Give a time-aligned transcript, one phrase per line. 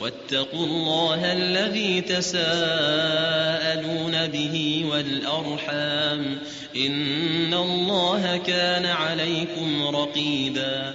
[0.00, 2.40] واتقوا الله الذي تساءلون
[4.26, 6.38] به والأرحام
[6.76, 10.94] إن الله كان عليكم رقيبا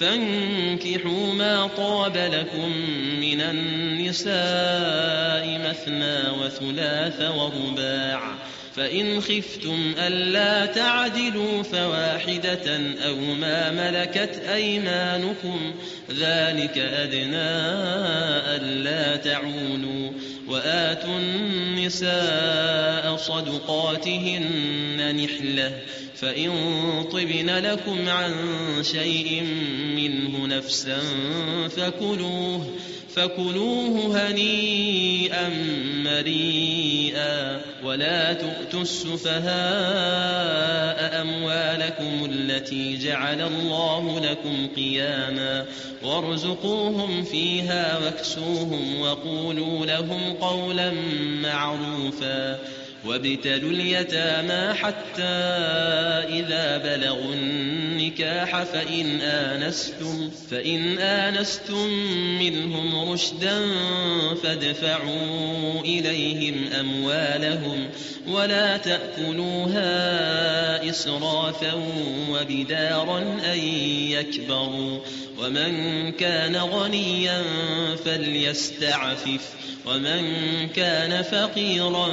[0.00, 2.72] فانكحوا ما طاب لكم
[3.20, 4.30] من النساء
[5.68, 8.20] مثنى وثلاث ورباع.
[8.76, 15.74] فإن خفتم ألا تعدلوا فواحدة أو ما ملكت أيمانكم.
[16.10, 17.50] ذلك أدنى
[18.56, 20.10] ألا تعولوا.
[20.48, 25.78] وآتوا النساء صدقاتهن نحلة
[26.14, 26.50] فإن
[27.12, 28.32] طبن لكم عن
[28.82, 29.42] شيء
[29.96, 30.98] منه نفسا
[31.76, 32.66] فكلوه
[33.14, 35.48] فكلوه هنيئا
[36.04, 39.50] مريئا ولا تؤتوا السفهاء
[41.22, 45.64] أموالكم التي جعل الله لكم قياما
[46.02, 50.90] وارزقوهم فيها واكسوهم وقولوا لهم قولا
[51.42, 52.58] معروفا
[53.04, 55.22] وابتلوا اليتامى حتى
[56.38, 61.88] إذا بلغوا النكاح فإن آنستم فإن آنستم
[62.38, 63.60] منهم رشدا
[64.42, 67.88] فادفعوا إليهم أموالهم
[68.28, 69.90] ولا تأكلوها
[70.90, 71.72] إسرافا
[72.30, 73.18] وبدارا
[73.52, 73.58] أن
[74.10, 74.98] يكبروا
[75.42, 77.42] ومن كان غنيا
[78.04, 80.22] فليستعفف ومن
[80.68, 82.12] كان فقيرا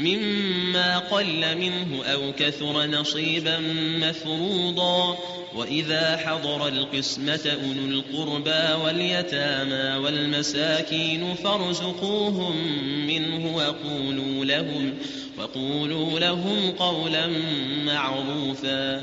[0.00, 3.58] مما قل منه أو كثر نصيبا
[4.00, 5.18] مفروضا.
[5.54, 12.56] وإذا حضر القسمة أولو القربى واليتامى والمساكين فارزقوهم
[13.06, 14.94] منه وقولوا لهم
[15.38, 17.26] وقولوا لهم قولا
[17.84, 19.02] معروفا.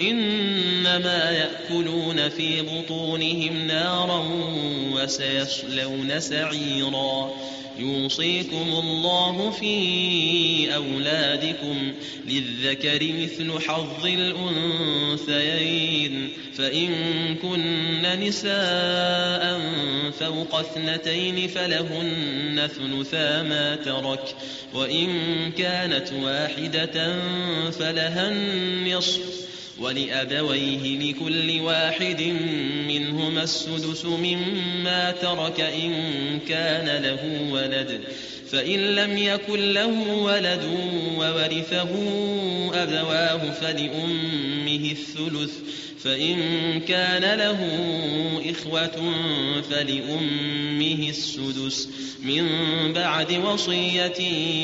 [0.00, 4.28] إنما يأكلون في بطونهم نارا
[4.92, 7.30] وسيصلون سعيرا.
[7.78, 11.92] يوصيكم الله في أولادكم
[12.28, 14.06] للذكر مثل حظ
[15.26, 16.28] الأنثيين.
[16.54, 16.90] فإن
[17.42, 19.60] كن نساء
[20.20, 24.34] فوق اثنتين فلهن ثلثا ما ترك.
[24.74, 25.08] وإن
[25.58, 27.22] كانت واحدة
[27.70, 29.49] فلها النصف.
[29.80, 32.22] ولأبويه لكل واحد
[32.88, 35.92] منهما السدس مما ترك إن
[36.48, 38.00] كان له ولد.
[38.50, 40.64] فإن لم يكن له ولد
[41.16, 41.88] وورثه
[42.74, 45.52] أبواه فلأمه الثلث.
[46.04, 46.36] فإن
[46.80, 47.58] كان له
[48.50, 49.14] إخوة
[49.70, 51.88] فلأمه السدس.
[52.22, 52.46] من
[52.92, 54.20] بعد وصية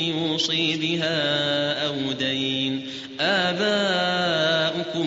[0.09, 2.87] يوصي بها أو دين.
[3.19, 5.06] آباؤكم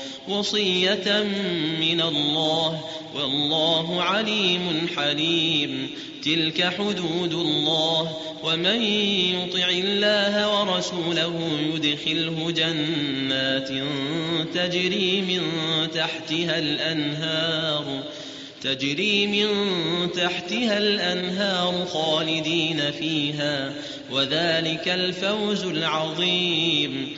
[0.27, 1.23] وصية
[1.79, 2.81] من الله
[3.15, 5.89] والله عليم حليم.
[6.23, 13.69] تلك حدود الله ومن يطع الله ورسوله يدخله جنات
[14.53, 15.41] تجري من
[15.93, 18.03] تحتها الأنهار
[18.61, 19.47] تجري من
[20.11, 23.73] تحتها الأنهار خالدين فيها
[24.11, 27.17] وذلك الفوز العظيم.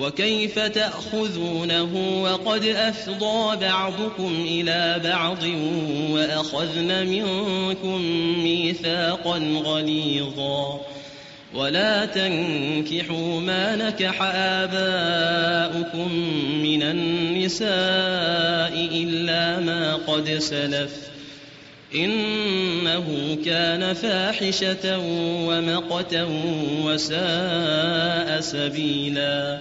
[0.00, 5.42] وكيف تأخذونه وقد أفضى بعضكم إلى بعض
[6.10, 8.02] وأخذن منكم
[8.42, 10.80] ميثاقا غليظا.
[11.54, 16.12] ولا تنكحوا ما نكح آباؤكم
[16.62, 17.68] من النساء
[18.92, 21.12] إلا ما قد سلف.
[21.94, 24.98] إنه كان فاحشة
[25.46, 26.28] ومقتا
[26.84, 29.58] وساء سبيلا.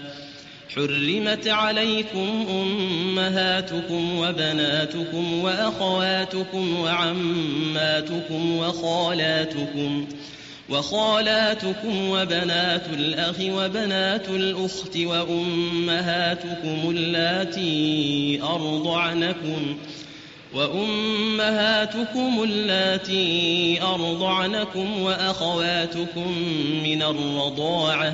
[0.75, 10.07] حرمت عليكم أمهاتكم وبناتكم وأخواتكم وعماتكم وخالاتكم
[10.69, 19.77] وخالاتكم وبنات الأخ وبنات الأخت وأمهاتكم اللاتي أرضعنكم
[20.53, 26.37] وأمهاتكم اللاتي أرضعنكم وأخواتكم
[26.83, 28.13] من الرضاعة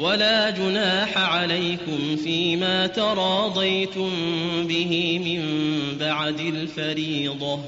[0.00, 4.10] ولا جناح عليكم فيما تراضيتم
[4.66, 5.42] به من
[5.98, 7.60] بعد الفريضة.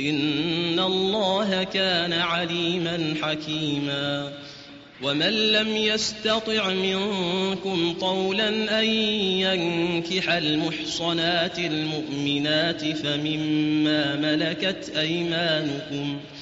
[0.00, 4.32] إن الله كان عليما حكيما.
[5.02, 16.41] ومن لم يستطع منكم طولا أن ينكح المحصنات المؤمنات فمما ملكت أيمانكم ۖ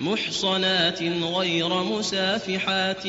[0.00, 1.02] محصنات
[1.36, 3.06] غير مسافحات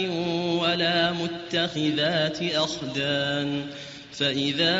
[0.62, 3.66] ولا متخذات أخدان
[4.14, 4.76] فإذا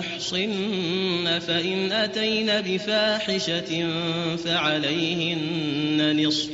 [0.00, 3.86] أحصن فإن أتين بفاحشة
[4.44, 6.50] فعليهن نصف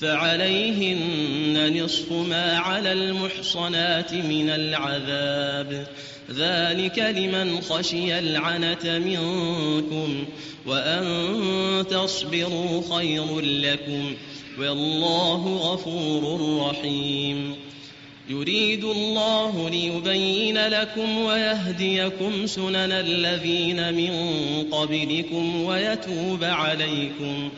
[0.00, 5.86] فعليهن نصف ما على المحصنات من العذاب
[6.30, 10.24] ذلك لمن خشي العنة منكم
[10.66, 11.04] وأن
[11.90, 14.14] تصبروا خير لكم
[14.58, 17.54] والله غفور رحيم
[18.28, 24.12] يريد الله ليبين لكم ويهديكم سنن الذين من
[24.70, 27.50] قبلكم ويتوب عليكم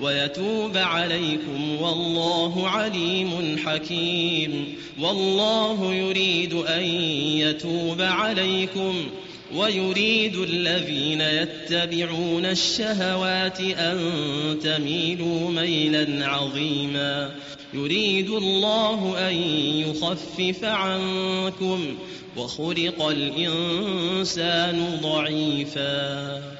[0.00, 6.84] ويتوب عليكم والله عليم حكيم والله يريد أن
[7.36, 8.94] يتوب عليكم
[9.56, 13.98] ويريد الذين يتبعون الشهوات أن
[14.62, 17.30] تميلوا ميلا عظيما
[17.74, 19.34] يريد الله أن
[19.86, 21.96] يخفف عنكم
[22.36, 26.59] وخلق الإنسان ضعيفا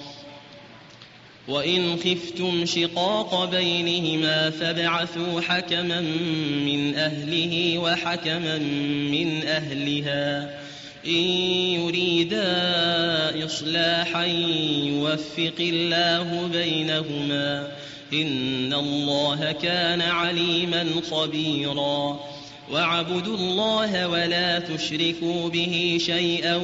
[1.47, 6.01] وإن خفتم شقاق بينهما فابعثوا حكما
[6.65, 8.57] من أهله وحكما
[9.11, 10.59] من أهلها.
[11.05, 11.23] إن
[11.81, 12.45] يريدا
[13.45, 14.25] إصلاحا
[14.85, 17.67] يوفق الله بينهما.
[18.13, 22.19] إن الله كان عليما خبيرا.
[22.71, 26.61] واعبدوا الله ولا تشركوا به شيئا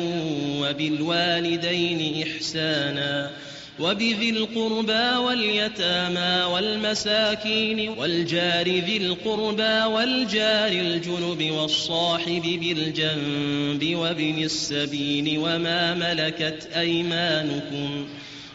[0.62, 3.32] وبالوالدين إحسانا.
[3.80, 16.68] وبذي القربى واليتامى والمساكين والجار ذي القربى والجار الجنب والصاحب بالجنب وابن السبيل وما ملكت
[16.76, 18.08] أيمانكم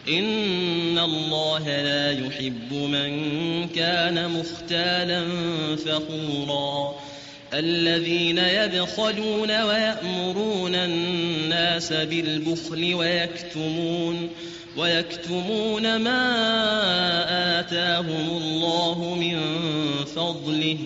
[0.08, 5.24] إن الله لا يحب من كان مختالا
[5.76, 6.94] فخورا
[7.54, 14.30] الذين يبخلون ويأمرون الناس بالبخل ويكتمون
[14.76, 16.20] ويكتمون ما
[17.60, 19.40] آتاهم الله من
[20.04, 20.78] فضله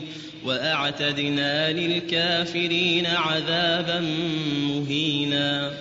[0.45, 4.01] وأعتدنا للكافرين عذابا
[4.69, 5.73] مهينا.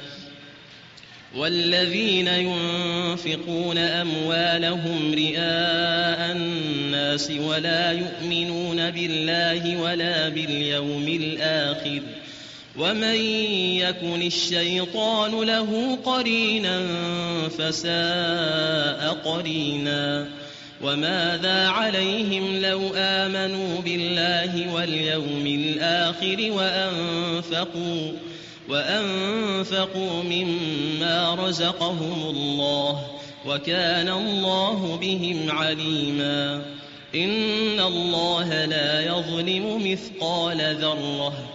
[1.38, 12.02] والذين ينفقون أموالهم رئاء الناس ولا يؤمنون بالله ولا باليوم الآخر
[12.80, 13.16] ومن
[13.80, 16.82] يكن الشيطان له قرينا
[17.50, 20.28] فساء قرينا
[20.82, 28.12] وماذا عليهم لو آمنوا بالله واليوم الآخر وأنفقوا
[28.70, 33.02] وأنفقوا مما رزقهم الله
[33.46, 36.66] وكان الله بهم عليما
[37.16, 41.55] إن الله لا يظلم مثقال ذرة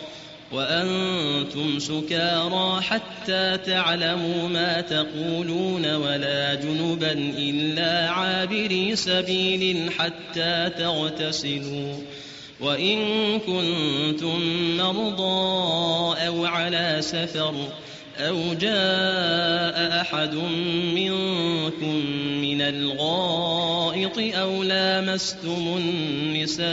[0.51, 11.93] وأنتم سكارى حتى تعلموا ما تقولون ولا جنبا إلا عابري سبيل حتى تغتسلوا
[12.59, 12.99] وإن
[13.39, 14.41] كنتم
[14.77, 17.53] مرضى أو على سفر
[18.19, 20.35] أو جاء أحد
[20.95, 21.95] منكم
[22.41, 26.71] من الغائط أو لامستم النساء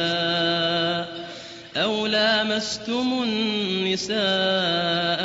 [1.76, 4.18] أو لامستم النساء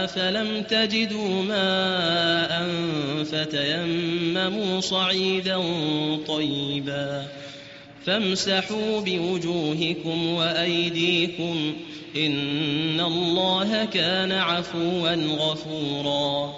[0.07, 2.67] فلم تجدوا ماء
[3.23, 5.61] فتيمموا صعيدا
[6.27, 7.25] طيبا
[8.05, 11.73] فامسحوا بوجوهكم وأيديكم
[12.15, 16.53] إن الله كان عفوا غفورا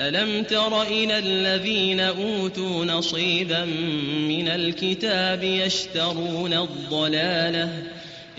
[0.00, 3.64] ألم تر إلى الذين أوتوا نصيبا
[4.28, 7.82] من الكتاب يشترون الضلاله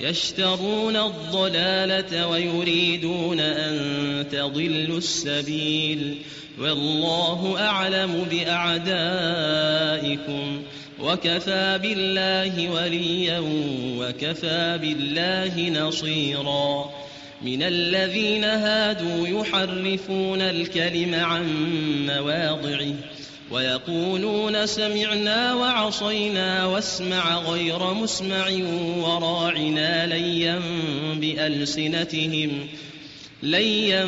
[0.04, 6.18] يشترون الضلالة ويريدون أن تضلوا السبيل.
[6.60, 10.62] والله أعلم بأعدائكم.
[11.00, 13.44] وكفى بالله وليا
[13.98, 16.90] وكفى بالله نصيرا.
[17.42, 21.46] من الذين هادوا يحرفون الكلم عن
[22.06, 22.94] مواضعه.
[23.52, 28.48] ويقولون سمعنا وعصينا واسمع غير مسمع
[28.98, 30.62] وراعنا ليا
[31.16, 32.68] بألسنتهم
[33.44, 34.06] ليا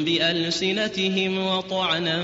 [0.00, 2.22] بألسنتهم وطعنا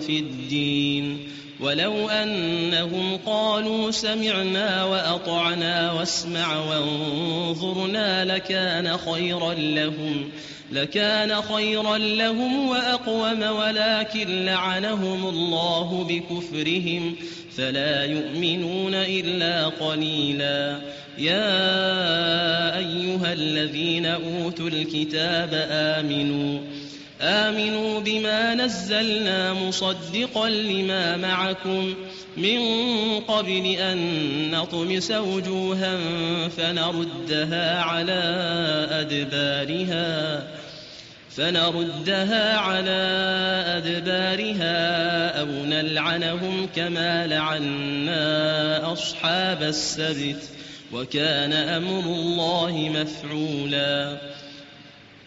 [0.00, 1.33] في الدين.
[1.64, 10.30] ولو أنهم قالوا سمعنا وأطعنا واسمع وانظرنا لكان خيرا لهم
[10.72, 17.14] لكان خيرا لهم وأقوم ولكن لعنهم الله بكفرهم
[17.56, 20.80] فلا يؤمنون إلا قليلا.
[21.18, 26.58] يا أيها الذين أوتوا الكتاب آمنوا
[27.24, 31.94] آمنوا بما نزلنا مصدقا لما معكم
[32.36, 32.60] من
[33.20, 34.00] قبل أن
[34.50, 35.98] نطمس وجوها
[36.48, 38.22] فنردها على
[38.90, 40.42] أدبارها
[41.30, 43.02] فنردها على
[43.66, 50.42] أدبارها أو نلعنهم كما لعنا أصحاب السبت
[50.92, 54.18] وكان أمر الله مفعولا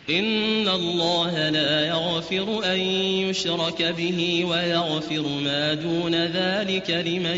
[0.10, 7.38] إن الله لا يغفر أن يشرك به ويغفر ما دون ذلك لمن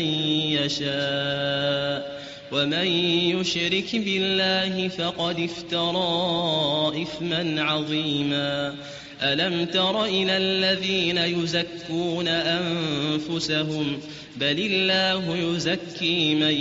[0.50, 2.20] يشاء
[2.52, 2.86] ومن
[3.40, 8.74] يشرك بالله فقد افترى إثما عظيما
[9.22, 14.00] ألم تر إلى الذين يزكون أنفسهم
[14.36, 16.54] بل الله يزكي من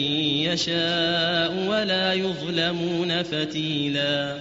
[0.46, 4.38] يشاء ولا يظلمون فتيلا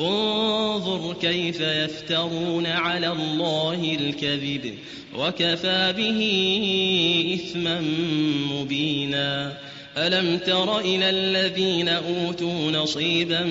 [0.00, 4.74] انظر كيف يفترون على الله الكذب
[5.18, 6.20] وكفى به
[7.34, 7.80] إثما
[8.52, 9.52] مبينا.
[9.96, 13.42] ألم تر إلى الذين أوتوا نصيبا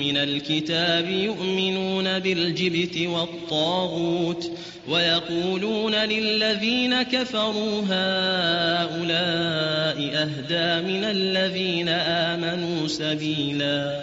[0.00, 4.50] من الكتاب يؤمنون بالجبت والطاغوت
[4.88, 14.02] ويقولون للذين كفروا هؤلاء أهدى من الذين آمنوا سبيلا.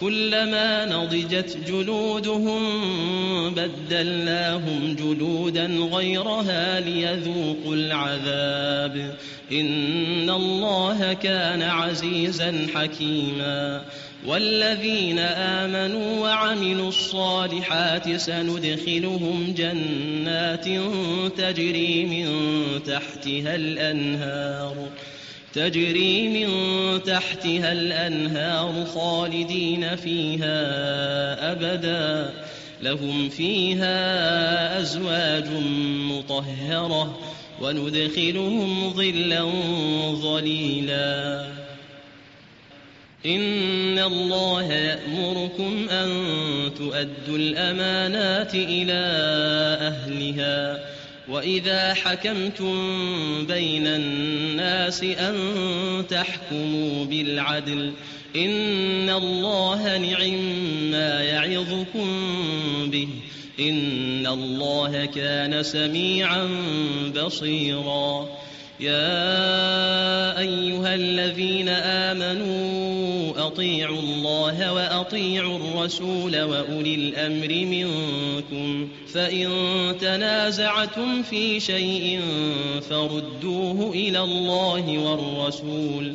[0.00, 2.60] كلما نضجت جلودهم
[3.54, 9.14] بدلناهم جلودا غيرها ليذوقوا العذاب.
[9.52, 13.84] إن الله كان عزيزا حكيما.
[14.26, 20.64] والذين آمنوا وعملوا الصالحات سندخلهم جنات
[21.38, 22.28] تجري من
[22.86, 24.88] تحتها الأنهار.
[25.56, 26.48] تجري من
[27.02, 32.30] تحتها الأنهار خالدين فيها أبدا.
[32.82, 35.44] لهم فيها أزواج
[36.10, 37.18] مطهرة
[37.60, 39.44] وندخلهم ظلا
[40.12, 41.46] ظليلا.
[43.26, 46.08] إن الله يأمركم أن
[46.78, 49.02] تؤدوا الأمانات إلى
[49.80, 50.95] أهلها.
[51.28, 52.76] وإذا حكمتم
[53.46, 55.36] بين الناس أن
[56.08, 57.92] تحكموا بالعدل
[58.36, 60.34] إن الله نعم
[60.90, 62.08] ما يعظكم
[62.90, 63.08] به
[63.60, 66.48] إن الله كان سميعا
[67.16, 68.28] بصيرا
[68.80, 79.48] يا أيها الذين آمنوا أطيعوا الله وأطيعوا الرسول وأولي الأمر منكم فإن
[80.00, 82.20] تنازعتم في شيء
[82.90, 86.14] فردوه إلى الله والرسول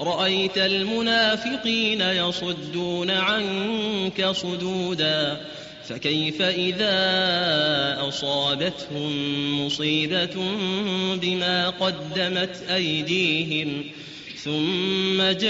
[0.00, 5.40] رأيت المنافقين يصدون عنك صدودا
[5.88, 6.98] فكيف إذا
[8.08, 10.56] أصابتهم مصيبة
[11.22, 13.84] بما قدمت أيديهم؟
[14.44, 15.44] ثم جاءوك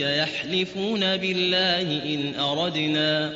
[0.00, 3.32] يحلفون بالله إن أردنا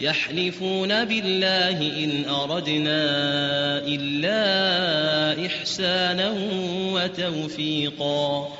[0.00, 3.02] يحلفون بالله إن أردنا
[3.86, 6.34] إلا إحسانا
[6.92, 8.59] وتوفيقا.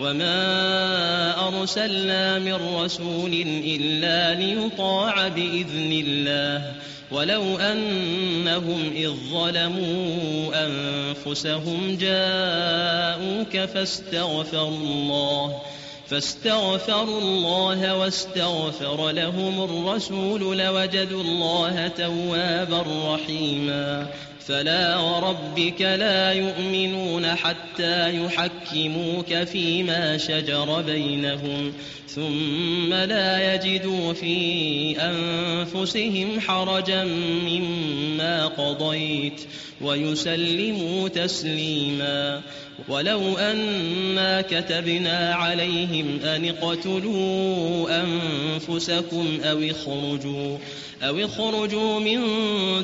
[0.00, 3.32] وما أرسلنا من رسول
[3.64, 6.72] إلا ليطاع بإذن الله
[7.10, 15.60] ولو أنهم إذ ظلموا أنفسهم جاءوك فاستغفروا الله
[16.08, 24.06] فاستغفروا الله واستغفر لهم الرسول لوجدوا الله توابا رحيما
[24.46, 31.72] فلا وربك لا يؤمنون حتى يحكموك فيما شجر بينهم
[32.08, 37.04] ثم لا يجدوا في أنفسهم حرجا
[37.48, 39.40] مما قضيت
[39.80, 42.40] ويسلموا تسليما
[42.88, 50.58] ولو أنا كتبنا عليهم أن اقتلوا أنفسكم أو اخرجوا
[51.02, 52.20] أو اخرجوا من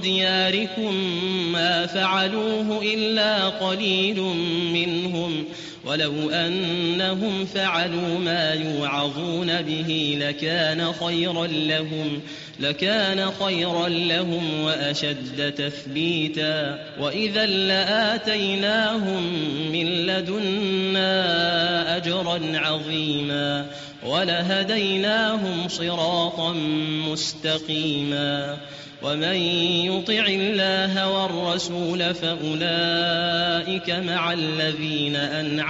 [0.00, 0.94] دياركم
[1.52, 4.20] ما فعلوه إلا قليل
[4.74, 5.44] منهم
[5.84, 12.20] ولو أنهم فعلوا ما يوعظون به لكان خيرا لهم
[12.60, 16.78] لكان خيرا لهم وأشد تثبيتا.
[17.00, 19.22] وإذا لآتيناهم
[19.72, 21.16] من لدنا
[21.96, 23.66] أجرا عظيما
[24.06, 26.52] ولهديناهم صراطا
[27.08, 28.56] مستقيما.
[29.02, 29.36] ومن
[29.86, 35.69] يطع الله والرسول فأولئك مع الذين أنعم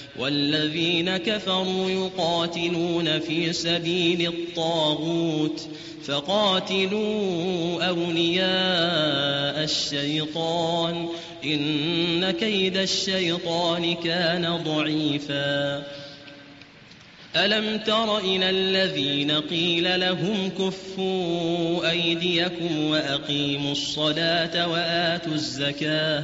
[0.19, 5.67] والذين كفروا يقاتلون في سبيل الطاغوت
[6.05, 11.07] فقاتلوا أولياء الشيطان
[11.45, 15.83] إن كيد الشيطان كان ضعيفاً.
[17.35, 26.23] ألم تر إلى الذين قيل لهم كفوا أيديكم وأقيموا الصلاة وآتوا الزكاة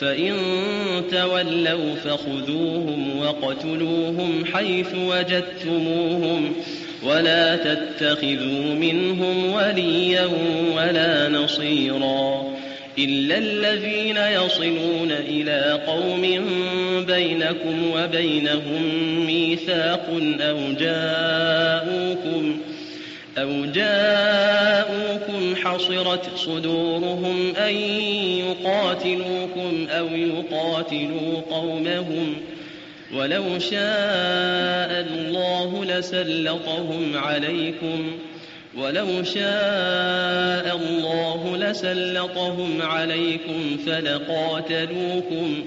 [0.00, 0.34] فإن
[1.10, 6.52] تولوا فخذوهم وقتلوهم حيث وجدتموهم
[7.02, 10.28] ولا تتخذوا منهم وليا
[10.76, 12.50] ولا نصيرا
[12.98, 16.20] إلا الذين يصلون إلى قوم
[17.06, 18.82] بينكم وبينهم
[19.26, 20.06] ميثاق
[20.40, 22.60] أو جاءوكم
[23.38, 27.74] أو جاءوكم حصرت صدورهم أن
[28.38, 32.36] يقاتلوكم أو يقاتلوا قومهم
[33.14, 33.80] ولو شاء
[35.00, 38.12] الله لسلطهم عليكم
[38.78, 45.64] ولو شاء الله لسلطهم عليكم فلقاتلوكم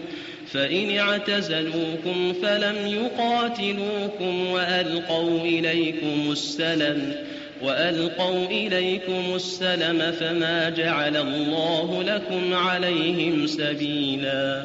[0.52, 7.16] فإن اعتزلوكم فلم يقاتلوكم وألقوا إليكم السلم
[7.64, 14.64] وألقوا إليكم السلم فما جعل الله لكم عليهم سبيلا.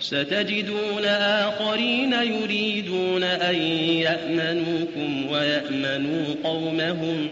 [0.00, 7.28] ستجدون آخرين يريدون أن يأمنوكم ويأمنوا قومهم.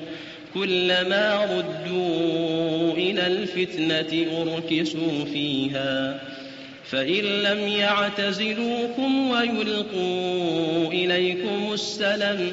[0.55, 6.21] كلما ردوا إلى الفتنة أركسوا فيها.
[6.91, 12.53] فإن لم يعتزلوكم ويلقوا إليكم السلم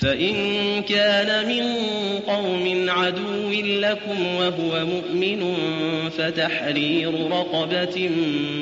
[0.00, 0.34] فإن
[0.82, 1.62] كان من
[2.26, 5.54] قوم عدو لكم وهو مؤمن
[6.18, 8.10] فتحرير رقبة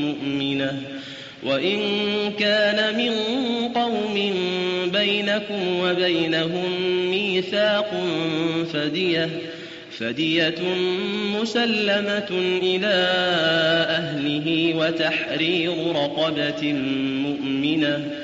[0.00, 0.82] مؤمنة.
[1.42, 1.78] وإن
[2.38, 3.12] كان من
[3.74, 4.34] قوم
[4.92, 6.70] بينكم وبينهم
[7.10, 8.04] ميثاق
[8.72, 9.28] فدية
[9.98, 10.54] فدية
[11.40, 12.30] مسلمة
[12.62, 12.94] إلى
[13.88, 16.72] أهله وتحرير رقبة
[17.22, 18.23] مؤمنة.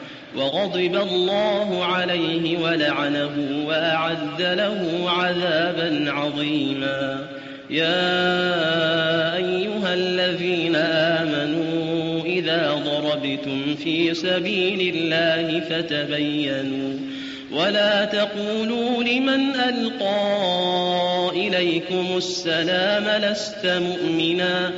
[0.35, 7.27] وغضب الله عليه ولعنه وأعد له عذابا عظيما.
[7.69, 16.99] يا أيها الذين آمنوا إذا ضربتم في سبيل الله فتبينوا
[17.51, 24.71] ولا تقولوا لمن ألقى إليكم السلام لست مؤمنا.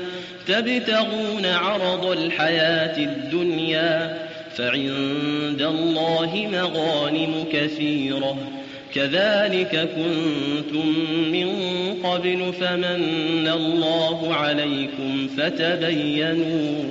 [0.47, 4.17] تبتغون عرض الحياة الدنيا
[4.57, 8.37] فعند الله مغانم كثيرة.
[8.95, 10.87] كذلك كنتم
[11.31, 11.49] من
[12.03, 16.83] قبل فمن الله عليكم فتبينوا.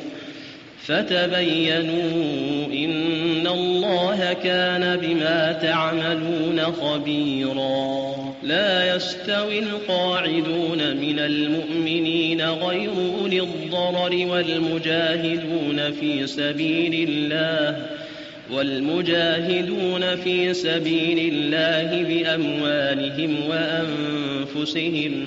[0.87, 8.13] فتبينوا إن الله كان بما تعملون خبيرا.
[8.43, 17.87] لا يستوي القاعدون من المؤمنين غير أولي الضرر والمجاهدون في سبيل الله
[18.53, 25.27] والمجاهدون في سبيل الله بأموالهم وأنفسهم.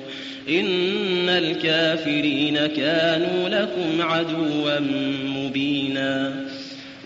[0.49, 4.79] إن الكافرين كانوا لكم عدوا
[5.35, 6.45] مبينا.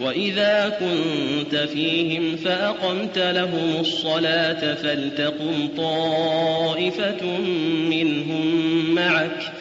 [0.01, 7.39] وإذا كنت فيهم فأقمت لهم الصلاة فلتقم طائفة
[7.89, 9.51] منهم معك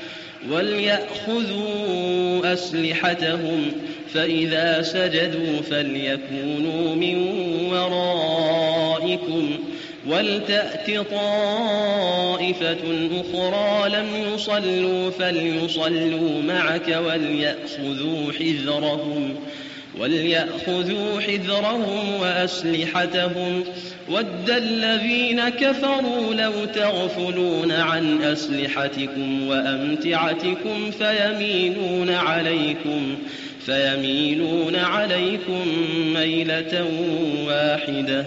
[0.50, 3.72] وليأخذوا أسلحتهم
[4.14, 7.16] فإذا سجدوا فليكونوا من
[7.72, 9.50] ورائكم.
[10.08, 12.76] ولتأت طائفة
[13.20, 19.34] أخرى لم يصلوا فليصلوا معك وليأخذوا حذرهم
[20.00, 23.64] وليأخذوا حذرهم وأسلحتهم.
[24.10, 33.16] ود الذين كفروا لو تغفلون عن أسلحتكم وأمتعتكم فيميلون عليكم
[33.66, 35.66] فيميلون عليكم
[36.14, 36.86] ميلة
[37.46, 38.26] واحدة.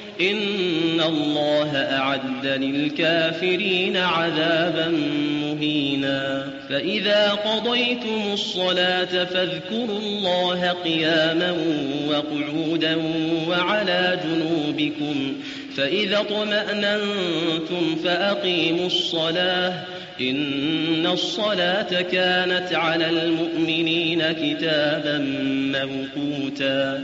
[0.21, 4.87] إن الله أعد للكافرين عذابا
[5.41, 11.55] مهينا فإذا قضيتم الصلاة فاذكروا الله قياما
[12.07, 12.97] وقعودا
[13.47, 15.33] وعلى جنوبكم
[15.77, 19.73] فإذا اطمأننتم فأقيموا الصلاة
[20.21, 25.17] إن الصلاة كانت على المؤمنين كتابا
[25.73, 27.03] موقوتا